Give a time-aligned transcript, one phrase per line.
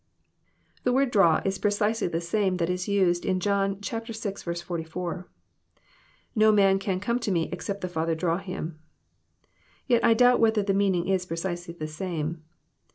[0.83, 3.99] The word draw" is precisely the same that is used in John vi.
[4.01, 5.29] 44:
[5.73, 8.79] <* No man can come to Me except the Father draw him."
[9.85, 12.41] Yet I doubt wLeeher the meaning is precisely the same.